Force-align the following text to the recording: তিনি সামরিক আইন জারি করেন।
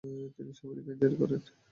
তিনি 0.35 0.51
সামরিক 0.57 0.85
আইন 0.89 0.97
জারি 1.01 1.15
করেন। 1.21 1.41